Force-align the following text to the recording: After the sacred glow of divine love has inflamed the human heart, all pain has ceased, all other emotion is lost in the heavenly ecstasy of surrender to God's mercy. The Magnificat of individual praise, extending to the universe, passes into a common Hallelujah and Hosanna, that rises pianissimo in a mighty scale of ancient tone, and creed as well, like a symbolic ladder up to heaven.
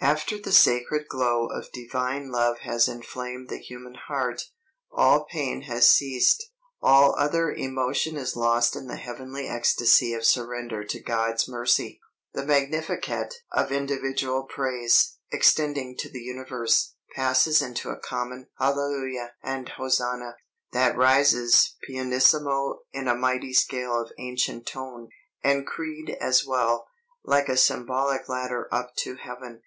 After 0.00 0.36
the 0.38 0.52
sacred 0.52 1.06
glow 1.08 1.46
of 1.48 1.72
divine 1.72 2.30
love 2.30 2.58
has 2.60 2.86
inflamed 2.88 3.48
the 3.48 3.58
human 3.58 3.94
heart, 3.94 4.42
all 4.92 5.24
pain 5.26 5.62
has 5.62 5.88
ceased, 5.88 6.50
all 6.80 7.14
other 7.18 7.52
emotion 7.52 8.16
is 8.16 8.36
lost 8.36 8.76
in 8.76 8.86
the 8.88 8.96
heavenly 8.96 9.48
ecstasy 9.48 10.12
of 10.12 10.24
surrender 10.24 10.84
to 10.84 11.00
God's 11.00 11.48
mercy. 11.48 12.00
The 12.32 12.44
Magnificat 12.44 13.34
of 13.52 13.72
individual 13.72 14.44
praise, 14.44 15.16
extending 15.32 15.96
to 15.98 16.08
the 16.08 16.20
universe, 16.20 16.94
passes 17.16 17.60
into 17.62 17.90
a 17.90 17.98
common 17.98 18.48
Hallelujah 18.58 19.32
and 19.42 19.68
Hosanna, 19.68 20.36
that 20.72 20.96
rises 20.96 21.74
pianissimo 21.88 22.80
in 22.92 23.08
a 23.08 23.16
mighty 23.16 23.52
scale 23.52 24.00
of 24.00 24.12
ancient 24.18 24.66
tone, 24.66 25.08
and 25.42 25.66
creed 25.66 26.16
as 26.20 26.44
well, 26.46 26.86
like 27.24 27.48
a 27.48 27.56
symbolic 27.56 28.28
ladder 28.28 28.68
up 28.72 28.94
to 28.98 29.14
heaven. 29.16 29.62